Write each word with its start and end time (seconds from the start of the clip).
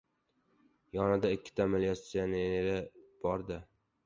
Yonida 0.97 1.31
ikkita 1.35 1.67
militsioneri-da 1.75 2.81
bor. 3.29 3.47